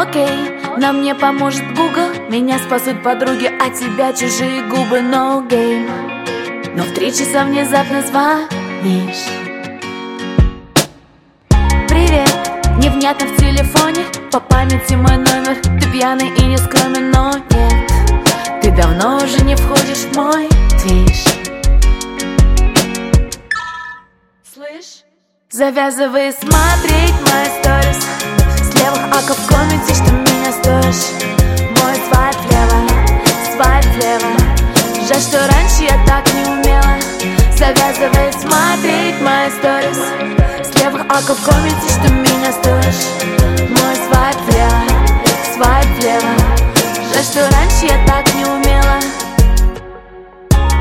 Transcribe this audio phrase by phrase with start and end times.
[0.00, 5.86] Окей, нам мне поможет Google Меня спасут подруги, а тебя чужие губы No game.
[6.74, 9.26] Но в три часа внезапно звонишь.
[11.88, 12.30] Привет,
[12.78, 14.06] невнятно в телефоне.
[14.32, 18.62] По памяти мой номер Ты пьяный и не скромен, но нет.
[18.62, 20.48] Ты давно уже не входишь в мой
[20.84, 21.24] движ.
[24.54, 25.04] Слышь?
[25.50, 27.91] Завязывай смотреть мои сторис
[35.12, 36.96] Жаль, что раньше я так не умела
[37.54, 39.98] Завязывай смотреть мои сторис.
[40.64, 43.04] С левых аков в комнате, что меня стоишь
[43.68, 44.82] Мой свайп влево,
[45.54, 46.32] свайп влево.
[47.12, 49.00] Жаль, что раньше я так не умела.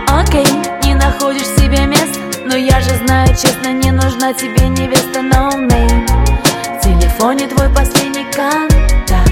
[0.07, 0.47] Окей,
[0.85, 6.07] не находишь себе места но я же знаю, честно, не нужна тебе невеста no name.
[6.77, 9.31] В телефоне твой последний контакт.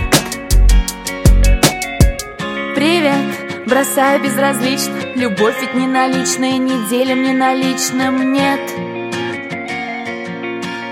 [2.76, 3.39] Привет,
[3.70, 4.94] бросаю безразлично.
[5.16, 8.60] Любовь ведь не наличная, неделя мне наличным нет.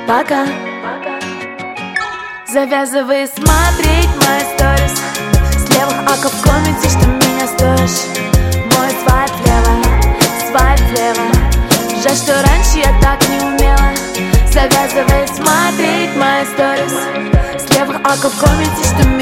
[0.07, 0.45] Пока.
[2.47, 5.01] Завязывай смотреть мои сторис.
[5.57, 8.05] С левых аков в комнате, что меня стоишь
[8.73, 9.83] Мой свайп влево,
[10.49, 11.27] свайп влево.
[12.03, 13.91] Жаль, что раньше я так не умела.
[14.51, 16.93] Завязывает смотреть мои сторис.
[17.59, 19.16] С левых оков в комнате, что меня